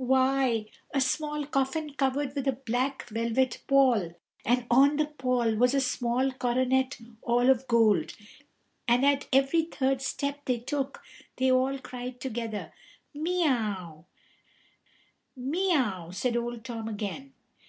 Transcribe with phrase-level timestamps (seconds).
[0.00, 4.14] Why, a small coffin covered with a black velvet pall,
[4.46, 8.14] and on the pall was a small coronet all of gold,
[8.86, 11.02] and at every third step they took
[11.36, 11.48] they
[11.82, 12.72] cried all together,
[13.12, 14.04] Miaou"
[15.36, 17.32] "Miaou!" said Old Tom again.